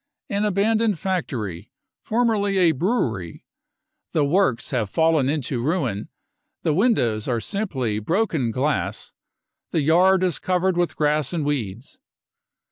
"An 0.31 0.45
abandoned 0.45 0.97
factory, 0.97 1.69
formerly 2.01 2.57
a 2.57 2.71
brewery: 2.71 3.45
the 4.13 4.25
works 4.25 4.71
have 4.71 4.89
fallen 4.89 5.29
into 5.29 5.61
ruin, 5.61 6.09
the 6.63 6.73
windows 6.73 7.27
are 7.27 7.39
simply 7.39 7.99
broken 7.99 8.49
glass, 8.49 9.13
the 9.69 9.81
yard 9.81 10.23
is 10.23 10.39
covered 10.39 10.75
with 10.75 10.95
grass 10.95 11.33
and 11.33 11.45
weeds. 11.45 11.99